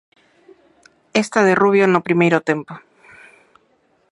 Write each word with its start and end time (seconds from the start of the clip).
Esta 1.23 1.39
de 1.47 1.53
Rubio 1.61 1.85
no 1.87 2.05
primeiro 2.07 2.39
tempo. 2.49 2.73